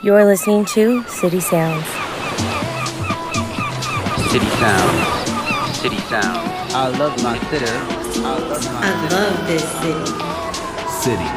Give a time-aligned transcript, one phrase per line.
[0.00, 1.84] You're listening to City Sounds.
[4.30, 5.02] City Sounds.
[5.76, 6.72] City Sounds.
[6.72, 7.66] I love my city.
[7.66, 10.06] I love my I love this city.
[11.02, 11.30] City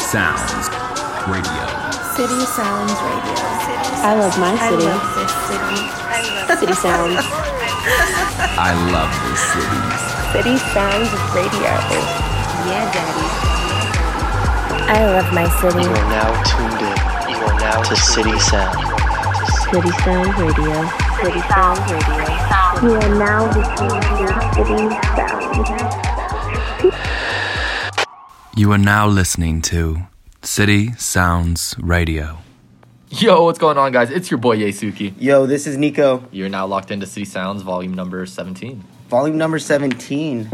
[0.00, 0.72] Sounds
[1.28, 1.64] Radio.
[2.16, 3.36] City Sounds Radio.
[4.00, 4.64] I love my city.
[4.64, 4.88] I city.
[4.88, 5.76] love this city.
[6.56, 7.20] City Sounds.
[8.56, 9.80] I love this city.
[10.32, 11.68] City Sounds Radio.
[12.64, 13.28] Yeah, daddy.
[14.88, 15.84] I love my city.
[15.84, 17.19] You are now tuned in.
[17.60, 18.78] You are now to City Sound.
[19.70, 20.88] City Sound Radio.
[21.22, 22.24] City Sound Radio.
[22.88, 26.94] You are now listening to City Sounds.
[28.56, 29.98] You are now listening to
[30.40, 32.38] City Sounds Radio.
[33.10, 34.08] Yo, what's going on, guys?
[34.08, 35.12] It's your boy Yesuki.
[35.18, 36.24] Yo, this is Nico.
[36.30, 38.82] You're now locked into City Sounds, volume number 17.
[39.10, 40.48] Volume number 17.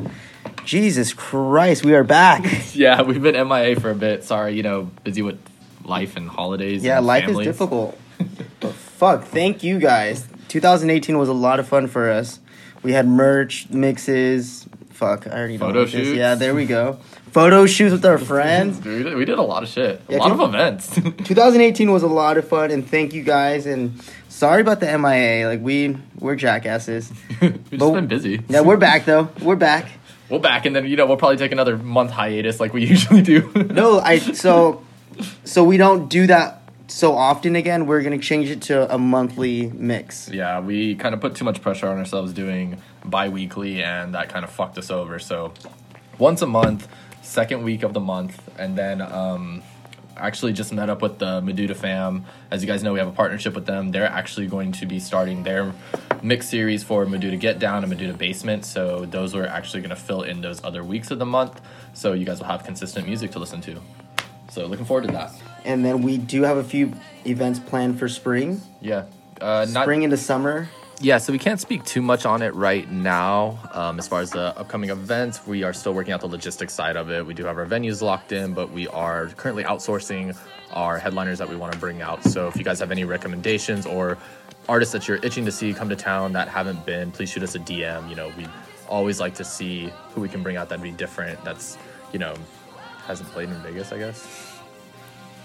[0.65, 2.45] Jesus Christ, we are back.
[2.75, 4.25] Yeah, we've been MIA for a bit.
[4.25, 5.39] Sorry, you know, busy with
[5.87, 6.83] life and holidays.
[6.85, 7.47] Yeah, and life families.
[7.47, 7.99] is difficult.
[8.61, 10.27] but fuck, thank you guys.
[10.49, 12.41] 2018 was a lot of fun for us.
[12.83, 14.67] We had merch, mixes.
[14.91, 16.99] Fuck, I already know Photo what this- Yeah, there we go.
[17.33, 18.79] Photo shoots with our friends.
[18.79, 20.01] Dude, we did, a lot of shit.
[20.09, 20.41] Yeah, a lot dude.
[20.41, 20.95] of events.
[21.29, 23.67] 2018 was a lot of fun, and thank you guys.
[23.67, 25.47] And sorry about the MIA.
[25.47, 27.13] Like we, we're jackasses.
[27.41, 28.41] We've just been busy.
[28.49, 29.29] Yeah, we're back though.
[29.43, 29.91] We're back.
[30.31, 33.23] We're back, and then, you know, we'll probably take another month hiatus like we usually
[33.23, 33.53] do.
[33.55, 34.83] No, I so
[35.45, 37.87] so we don't do that so often again.
[37.87, 40.29] We're gonna change it to a monthly mix.
[40.29, 44.29] Yeah, we kind of put too much pressure on ourselves doing bi weekly, and that
[44.29, 45.19] kind of fucked us over.
[45.19, 45.53] So,
[46.19, 46.89] once a month,
[47.23, 49.63] second week of the month, and then um,
[50.17, 52.25] actually just met up with the Meduda fam.
[52.51, 53.91] As you guys know, we have a partnership with them.
[53.91, 55.73] They're actually going to be starting their
[56.23, 58.65] mix series for Meduda Get Down and Meduda Basement.
[58.65, 61.61] So, those are actually going to fill in those other weeks of the month.
[61.95, 63.81] So, you guys will have consistent music to listen to.
[64.57, 65.33] So, looking forward to that.
[65.67, 66.95] And then we do have a few
[67.27, 69.05] events planned for spring, Yeah.
[69.39, 70.71] Uh, not, spring into summer.
[70.99, 73.59] Yeah, so we can't speak too much on it right now.
[73.75, 76.97] Um, as far as the upcoming events, we are still working out the logistics side
[76.97, 77.27] of it.
[77.27, 80.35] We do have our venues locked in, but we are currently outsourcing
[80.73, 82.25] our headliners that we want to bring out.
[82.25, 84.17] So if you guys have any recommendations or
[84.71, 87.55] artists that you're itching to see come to town that haven't been, please shoot us
[87.57, 88.09] a DM.
[88.09, 88.47] You know, we
[88.89, 91.45] always like to see who we can bring out that'd be different.
[91.45, 91.77] That's
[92.15, 92.35] you know
[93.07, 94.59] hasn't played in Vegas, I guess.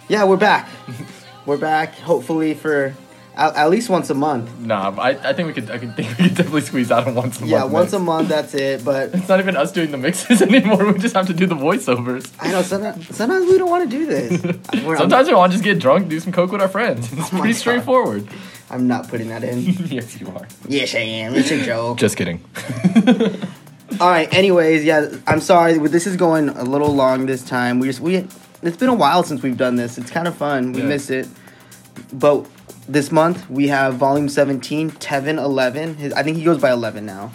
[0.07, 0.67] Yeah, we're back.
[1.45, 1.93] we're back.
[1.95, 2.93] Hopefully for
[3.35, 4.57] at, at least once a month.
[4.59, 7.11] Nah, I, I think we could I could think we could definitely squeeze out a
[7.11, 7.71] once a Yeah, month.
[7.71, 8.27] Yeah, once a month.
[8.29, 8.83] That's it.
[8.83, 10.91] But It's not even us doing the mixes anymore.
[10.91, 12.31] We just have to do the voiceovers.
[12.39, 14.41] I know sometimes, sometimes we don't want to do this.
[14.97, 17.09] Sometimes we want to just get drunk, do some coke with our friends.
[17.13, 18.27] Oh it's Oh pretty straightforward.
[18.69, 19.59] I'm, I'm not putting that in.
[19.87, 20.47] yes, you are.
[20.67, 21.35] yes, I am.
[21.35, 21.97] It's a joke.
[21.99, 22.43] Just kidding.
[23.99, 24.33] All right.
[24.33, 25.77] Anyways, yeah, I'm sorry.
[25.77, 27.79] This is going a little long this time.
[27.79, 28.27] We just we
[28.61, 29.97] it's been a while since we've done this.
[29.97, 30.71] It's kind of fun.
[30.71, 30.87] We Yeah.
[30.87, 31.27] miss it.
[32.13, 32.45] But
[32.87, 35.95] this month we have volume 17, Tevin 11.
[35.95, 37.31] His, I think he goes by 11 now.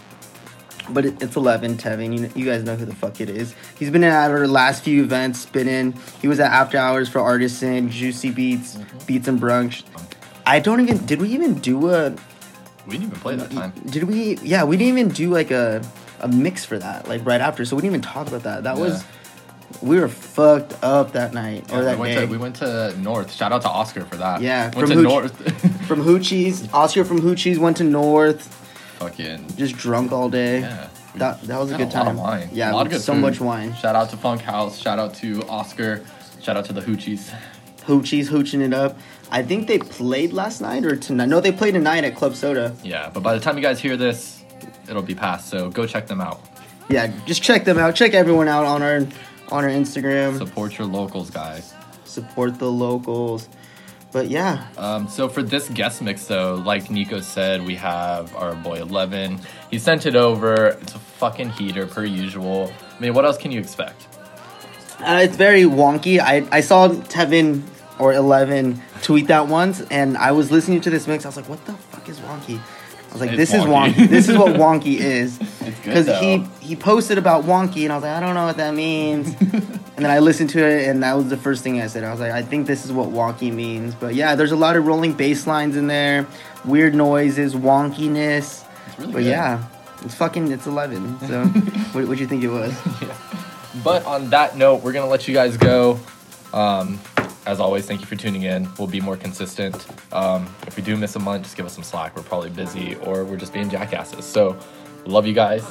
[0.88, 2.16] But it, it's 11, Tevin.
[2.16, 3.54] You, you guys know who the fuck it is.
[3.76, 5.44] He's been in at our last few events.
[5.46, 5.94] Been in.
[6.22, 8.98] He was at After Hours for Artisan, Juicy Beats, mm-hmm.
[9.04, 9.82] Beats and Brunch.
[10.46, 11.04] I don't even.
[11.04, 12.10] Did we even do a?
[12.86, 13.72] We didn't even play that time.
[13.86, 14.36] Did we?
[14.38, 15.82] Yeah, we didn't even do like a
[16.20, 17.08] a mix for that.
[17.08, 18.64] Like right after, so we didn't even talk about that.
[18.64, 19.04] That was.
[19.82, 22.20] We were fucked up that night or that we, went day.
[22.24, 23.32] to, we went to North.
[23.32, 24.40] Shout out to Oscar for that.
[24.40, 25.86] Yeah, went from to Hooch- North.
[25.86, 28.42] from Hoochie's, Oscar from Hoochie's went to North,
[29.00, 30.60] Fucking just drunk all day.
[30.60, 30.88] yeah.
[31.16, 32.16] That that was a good lot time.
[32.16, 32.48] wine.
[32.52, 33.22] Yeah, a lot of good so food.
[33.22, 33.74] much wine.
[33.74, 34.78] Shout out to Funk House.
[34.78, 36.04] Shout out to Oscar.
[36.40, 37.34] Shout out to the Hoochies.
[37.86, 38.96] Hoochie's hooching it up.
[39.30, 41.28] I think they played last night or tonight.
[41.28, 42.74] No, they played tonight at Club Soda.
[42.84, 44.42] Yeah, but by the time you guys hear this,
[44.88, 45.48] it'll be passed.
[45.48, 46.40] So go check them out.
[46.88, 47.94] Yeah, just check them out.
[47.94, 48.96] Check everyone out on our
[49.50, 50.38] on our Instagram.
[50.38, 51.74] Support your locals, guys.
[52.04, 53.48] Support the locals.
[54.12, 58.54] But yeah, Um, so for this guest mix, though, like Nico said, we have our
[58.54, 59.40] boy Eleven.
[59.70, 60.68] He sent it over.
[60.80, 62.72] It's a fucking heater per usual.
[62.96, 64.06] I mean, what else can you expect?
[65.00, 66.18] Uh, it's very wonky.
[66.18, 67.62] I, I saw Tevin
[67.98, 71.26] or Eleven tweet that once, and I was listening to this mix.
[71.26, 72.58] I was like, "What the fuck is wonky?"
[73.16, 73.92] I was like, It's "This is wonky.
[73.94, 74.08] wonky.
[74.08, 75.38] this is what wonky is."
[75.82, 78.74] Because he he posted about wonky, and I was like, "I don't know what that
[78.74, 82.04] means." and then I listened to it, and that was the first thing I said.
[82.04, 84.76] I was like, "I think this is what wonky means." But yeah, there's a lot
[84.76, 86.26] of rolling bass lines in there,
[86.64, 88.64] weird noises, wonkiness.
[88.98, 89.26] Really But good.
[89.30, 89.64] yeah,
[90.02, 91.18] it's fucking it's eleven.
[91.20, 91.44] So
[91.92, 92.72] what would you think it was?
[93.02, 93.14] Yeah.
[93.84, 95.98] But on that note, we're gonna let you guys go.
[96.52, 96.98] Um,
[97.46, 98.68] as always, thank you for tuning in.
[98.78, 99.86] We'll be more consistent.
[100.12, 102.16] Um, if we do miss a month, just give us some slack.
[102.16, 104.24] We're probably busy or we're just being jackasses.
[104.24, 104.56] So,
[105.04, 105.64] love you guys.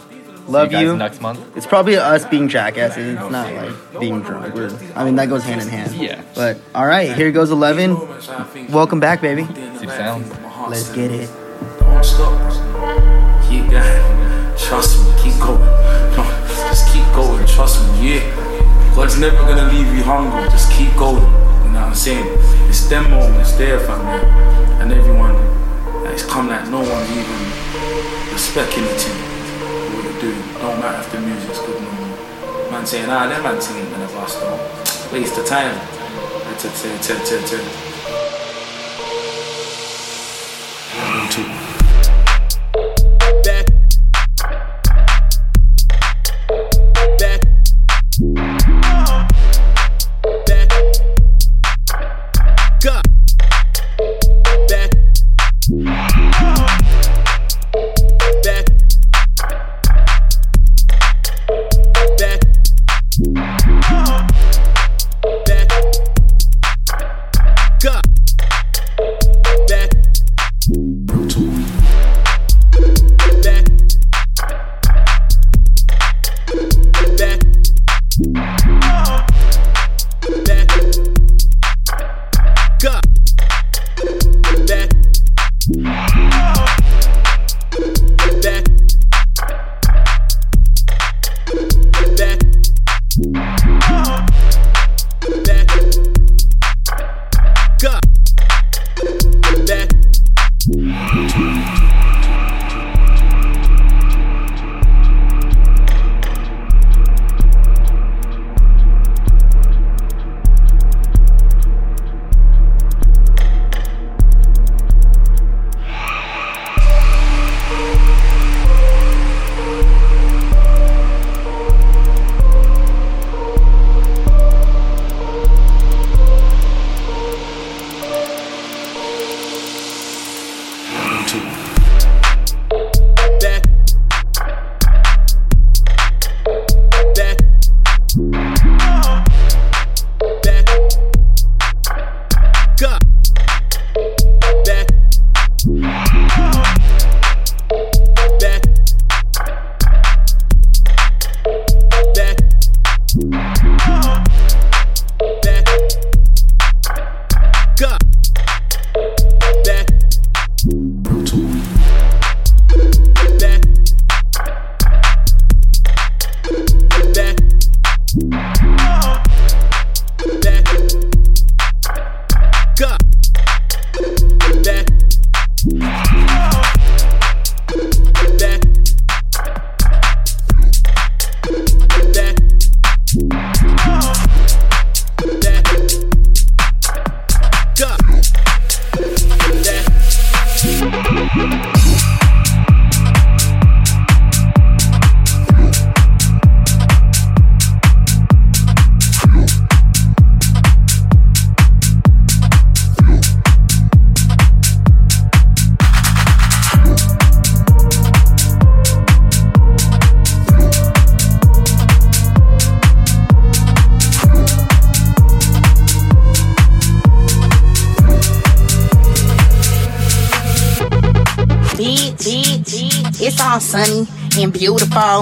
[0.48, 0.98] Love See you, guys you.
[0.98, 1.58] next month.
[1.58, 3.16] It's probably us being jackasses.
[3.20, 4.54] It's not like being drunk.
[4.54, 5.94] We're, I mean, that goes hand in hand.
[5.96, 6.24] Yeah.
[6.36, 7.98] But all right, here goes eleven.
[8.72, 9.46] Welcome back, baby.
[9.46, 10.30] City Sounds.
[10.70, 11.30] Let's get it.
[11.80, 12.52] Don't stop.
[13.50, 14.58] Keep going.
[14.58, 15.14] Trust me.
[15.24, 15.60] Keep going.
[16.48, 17.46] Just keep going.
[17.48, 18.14] Trust me.
[18.14, 18.94] Yeah.
[18.96, 20.44] God's never gonna leave you hungry.
[20.52, 21.45] Just keep going.
[21.76, 22.26] Know what I'm saying?
[22.70, 24.24] It's them moments there, family.
[24.80, 25.36] And everyone,
[26.08, 27.42] it's come like no one even
[28.32, 29.20] respecting the team.
[29.92, 30.42] What you're doing.
[30.64, 32.72] Don't matter if the music's good no more.
[32.72, 34.56] Man saying, ah, that man singing gonna bust though.
[35.12, 35.76] Waste of time.
[36.56, 37.95] T- t- t- t- t-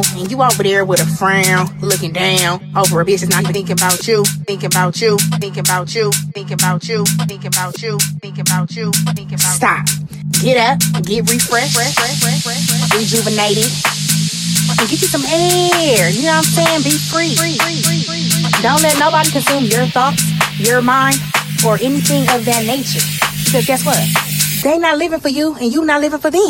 [0.01, 3.41] beautiful, and you over there with a frown, looking down over a bitch that's not
[3.41, 7.81] even thinking about you, thinking about you, thinking about you, thinking about you, thinking about
[7.81, 9.55] you, thinking about you, thinking about.
[9.55, 9.85] Stop.
[10.41, 11.77] Get up, get refreshed,
[12.95, 13.69] rejuvenated,
[14.79, 16.09] and get you some air.
[16.09, 16.83] You know what I'm saying?
[16.83, 17.35] Be free.
[18.61, 20.23] Don't let nobody consume your thoughts,
[20.59, 21.17] your mind,
[21.65, 23.03] or anything of that nature.
[23.45, 23.99] Because guess what?
[24.63, 26.41] They not living for you, and you not living for them.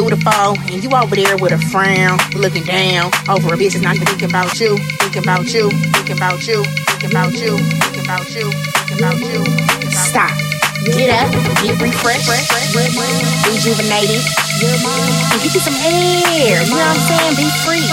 [0.00, 3.94] Beautiful, and you over there with a frown, looking down over a bitch business, not
[3.96, 8.24] even thinking about you, thinking about you, thinking about you, thinking about you, thinking about
[8.32, 9.40] you, thinking about you.
[9.92, 10.32] Stop.
[10.88, 11.28] Get up,
[11.60, 12.32] get refreshed,
[13.44, 14.24] rejuvenated,
[14.64, 16.64] and get you some air.
[16.64, 17.36] You know what I'm saying?
[17.36, 17.84] Be free.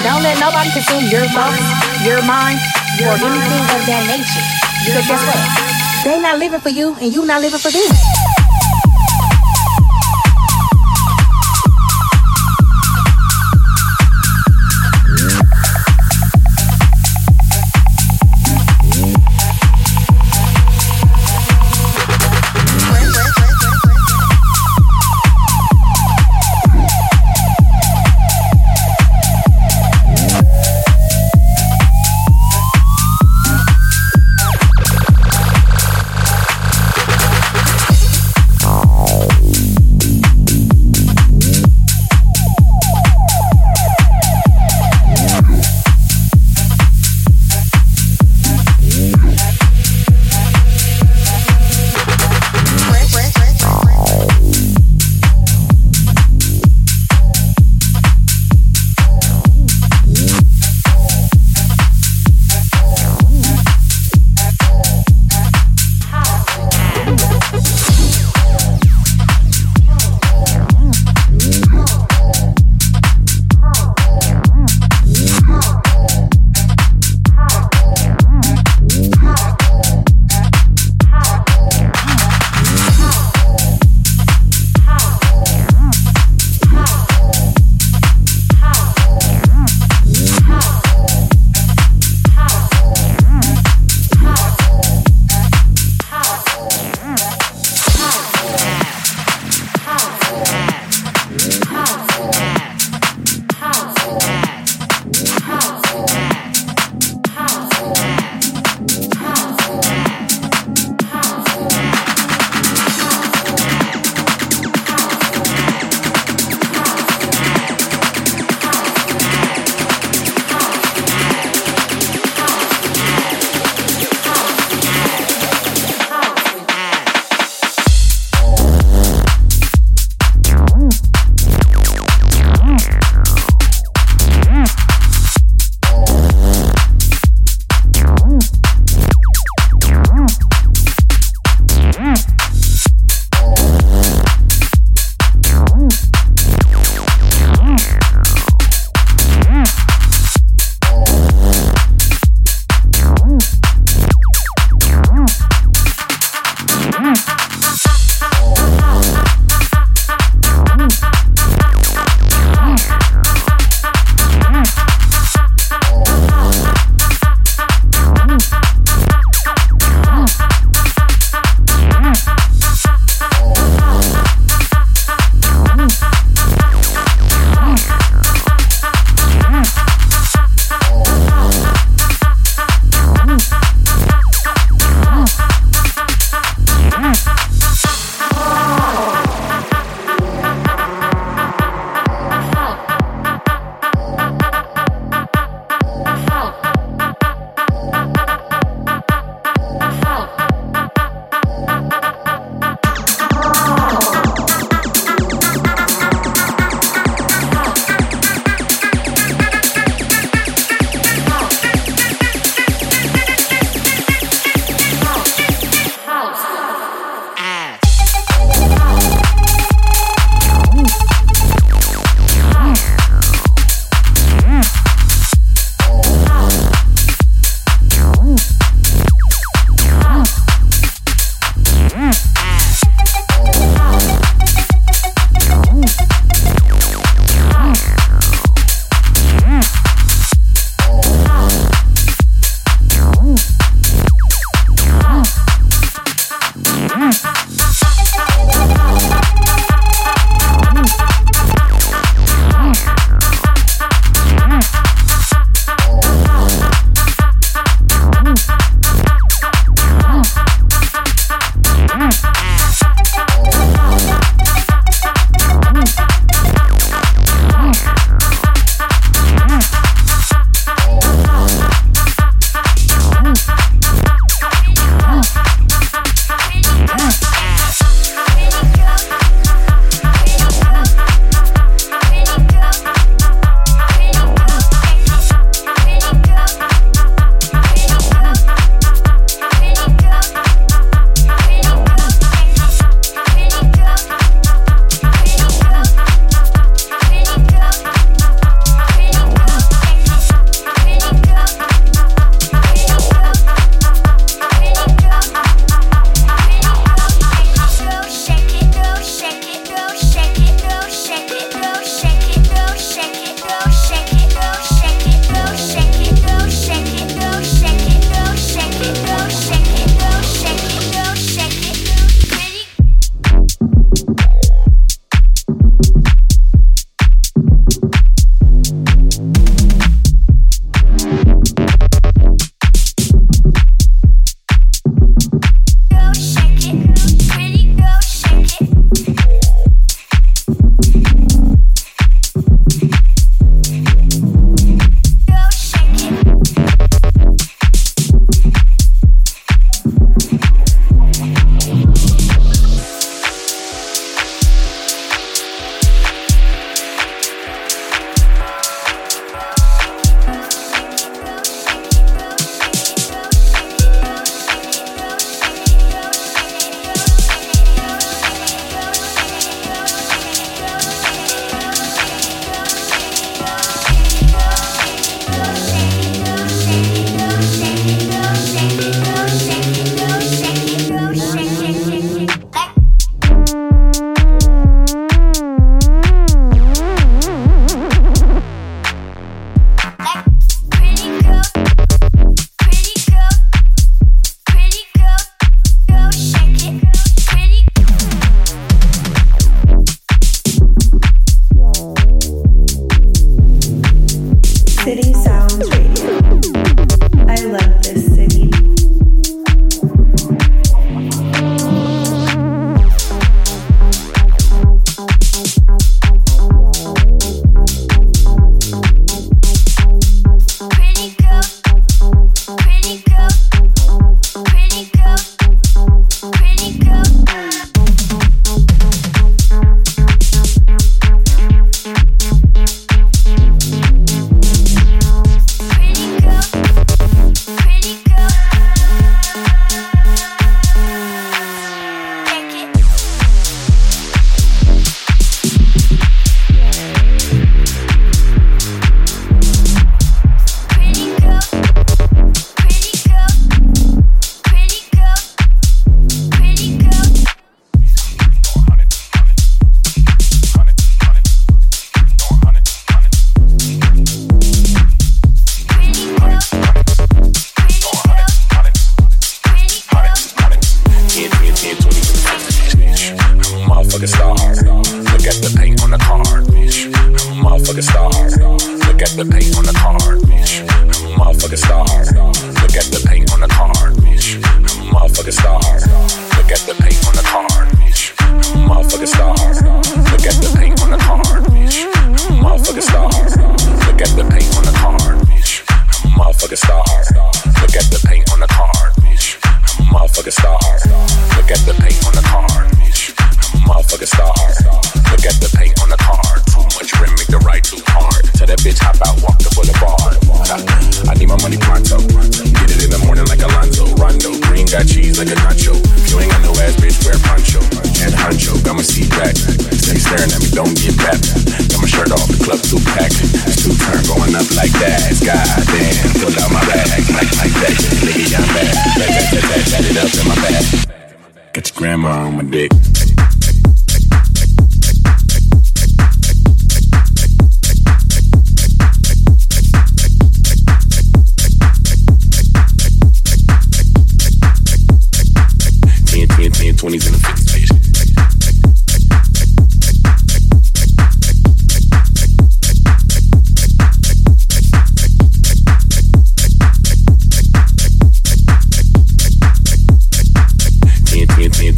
[0.00, 1.60] Don't let nobody consume your thoughts,
[2.00, 2.56] your mind,
[3.04, 4.44] or anything of that nature.
[4.88, 5.36] Because guess what?
[6.04, 8.17] They not living for you, and you not living for them.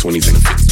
[0.01, 0.67] 20 seconds.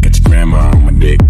[0.00, 1.20] Get your grandma on my dick.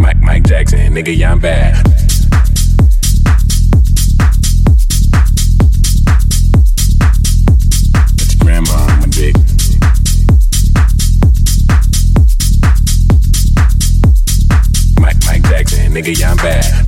[0.00, 1.83] Mike, Mike Jackson, nigga, yeah, I'm bad.
[16.04, 16.83] nigga, yeah, I'm bad.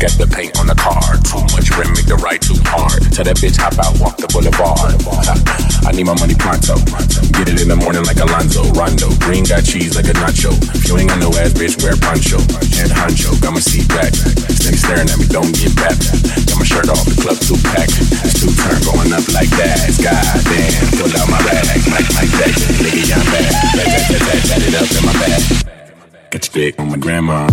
[0.00, 1.04] get the paint on the car.
[1.28, 3.04] Too much rim, make the ride too hard.
[3.12, 4.96] Tell that bitch hop out, walk the boulevard.
[5.84, 6.80] I need my money pronto.
[7.36, 9.12] Get it in the morning like Alonzo Rondo.
[9.20, 10.56] Green got cheese like a nacho.
[10.72, 12.40] If you ain't got no ass, bitch, wear poncho.
[12.80, 14.08] Head honcho, got my seat back.
[14.16, 16.00] This staring at me, don't get back.
[16.48, 18.00] Got my shirt off, the club too packed.
[18.24, 19.84] It's two turn going up like that.
[20.00, 20.72] God damn.
[20.96, 22.52] pull out my bag like like that.
[22.80, 23.52] Nigga, I'm bad.
[23.76, 25.42] Back, back, back, back, back it up in my bag.
[26.32, 27.52] Got your dick on my grandma.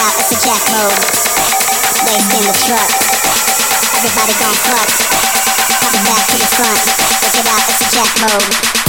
[0.00, 0.96] out, it's a jack mode.
[2.08, 2.90] Waist in the truck.
[4.00, 4.88] Everybody gone fuck.
[5.80, 6.80] Pop it back to the front.
[7.22, 8.79] Look it out, it's a jack mode.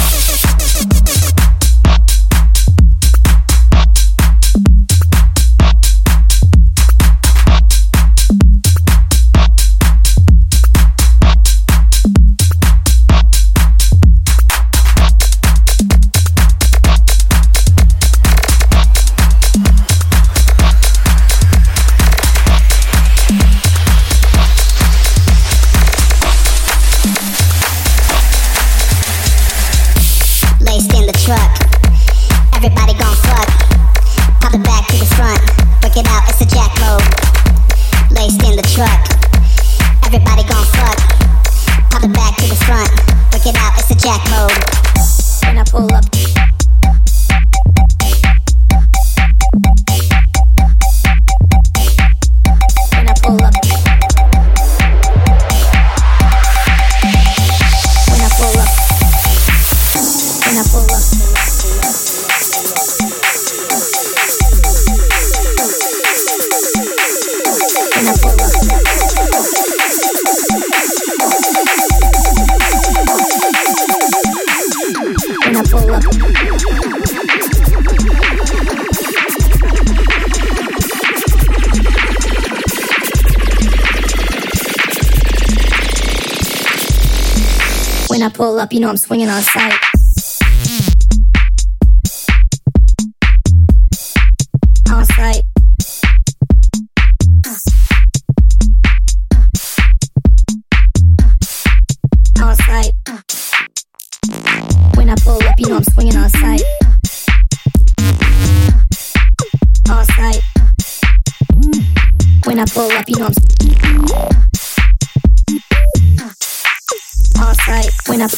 [88.61, 89.90] up, you know I'm swinging on sight.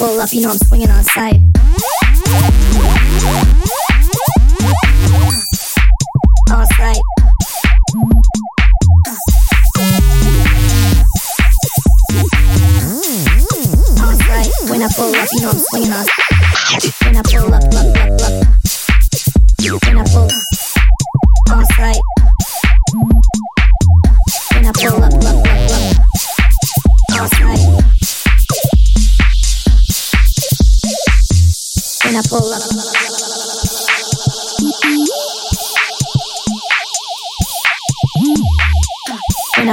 [0.04, 1.39] pull up, you know I'm swinging on sight.
[6.52, 7.00] On sight.
[14.02, 14.50] On sight.
[14.70, 16.23] When I pull up, you know I'm swinging on.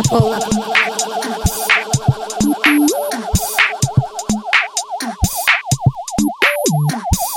[0.01, 0.43] I pull up.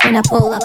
[0.04, 0.62] When I pull up.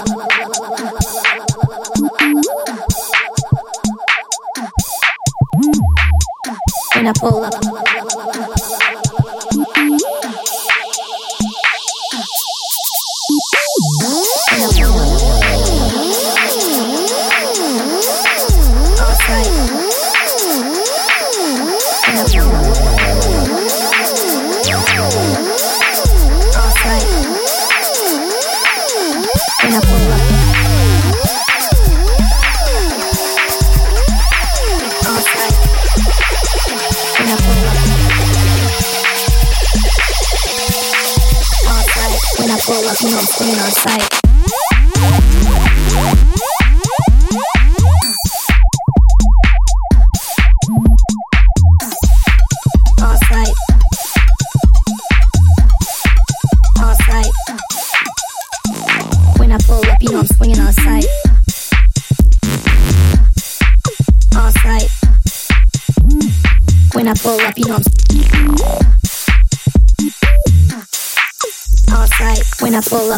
[6.96, 7.54] When I pull up.
[19.02, 19.79] Outside.
[43.38, 44.29] On our sight.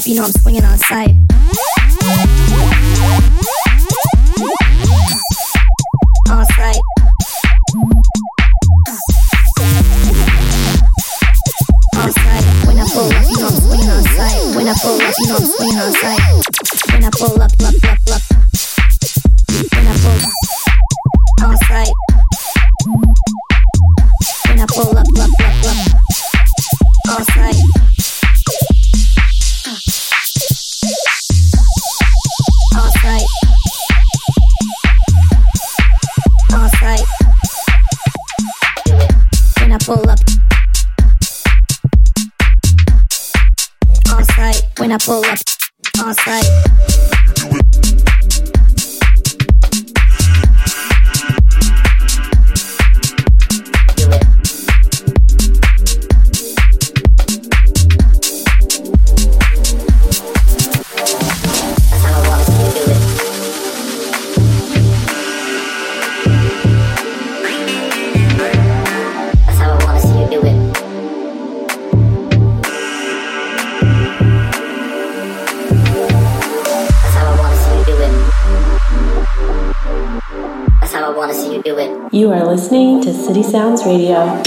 [0.01, 1.30] off, you know I'm swinging on sight.
[82.11, 84.41] You are listening to City Sounds Radio.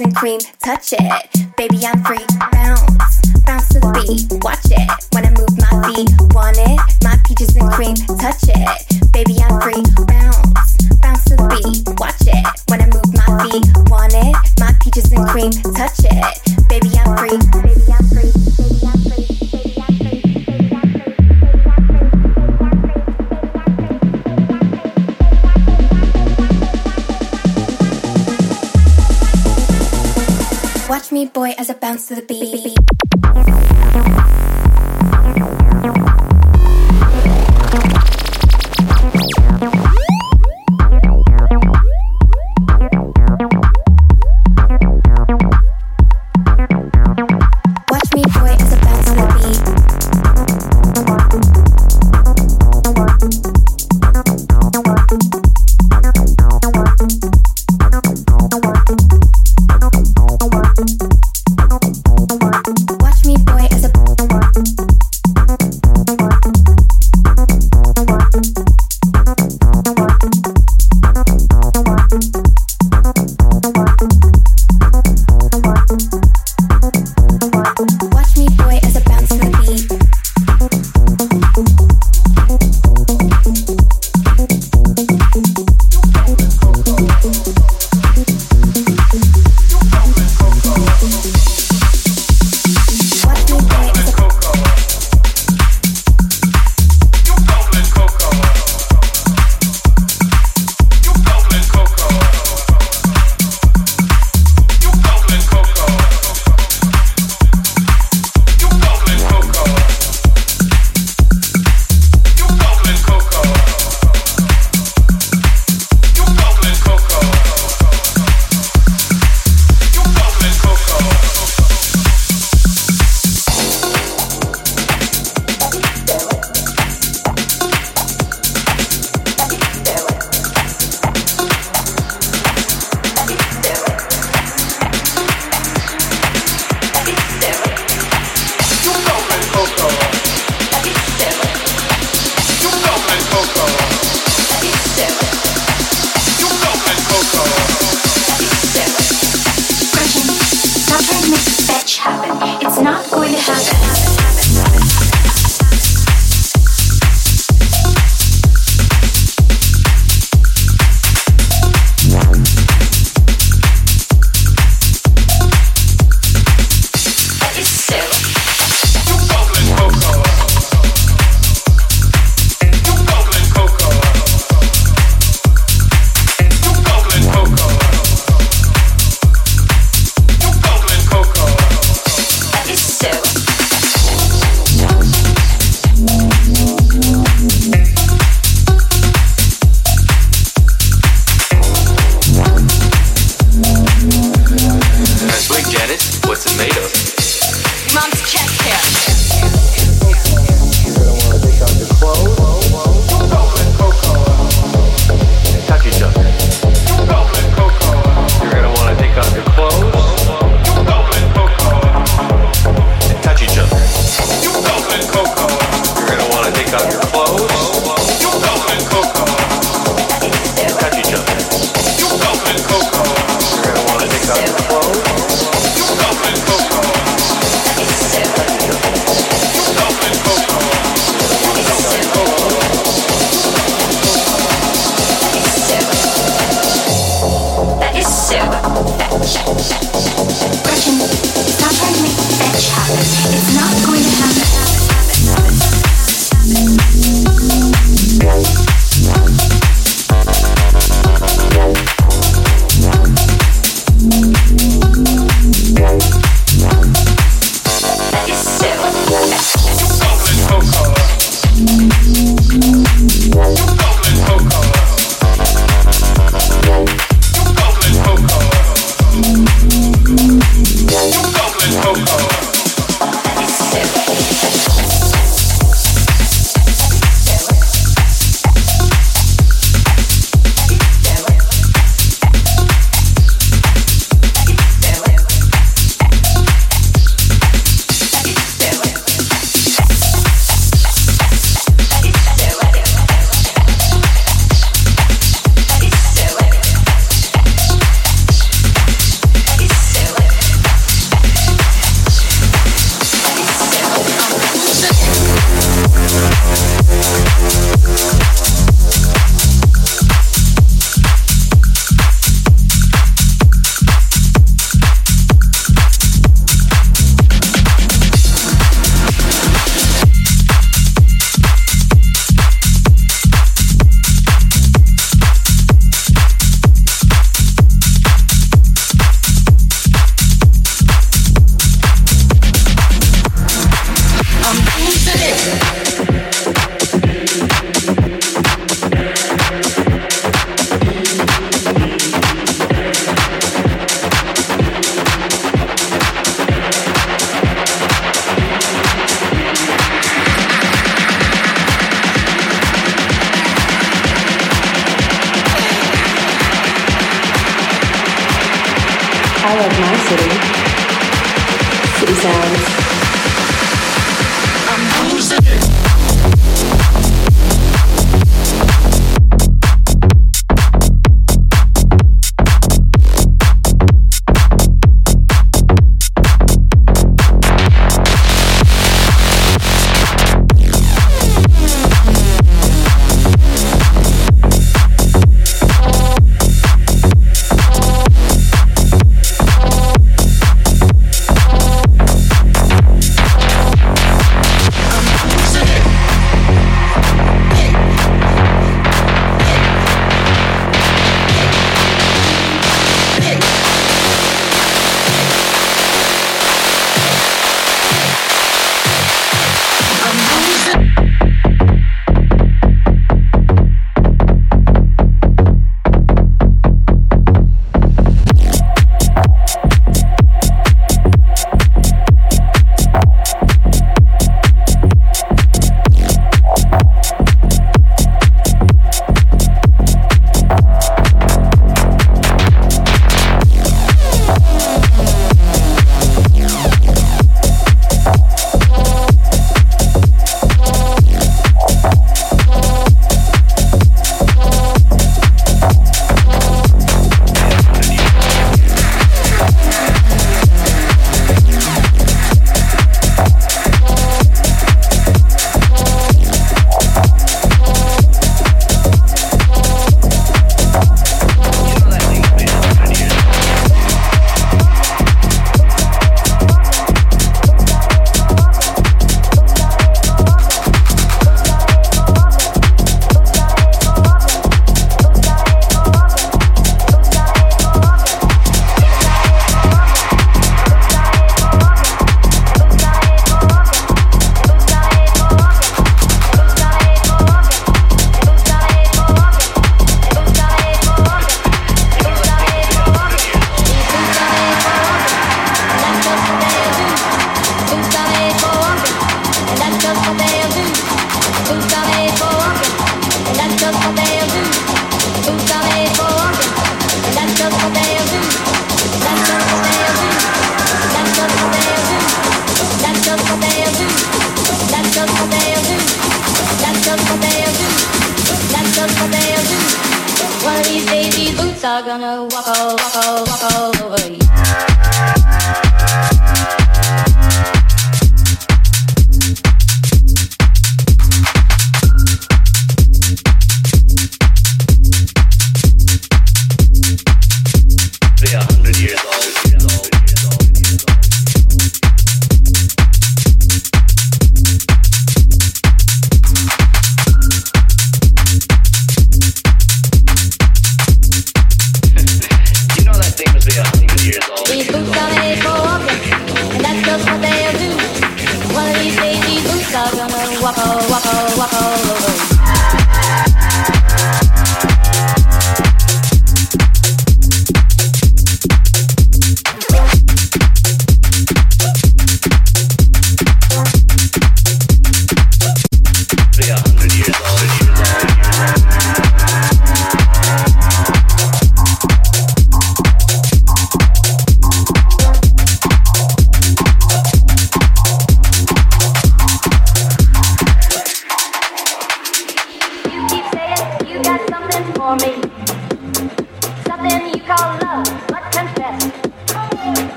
[0.00, 0.40] And cream.
[0.64, 1.80] Touch it, baby.
[1.84, 2.29] I'm free.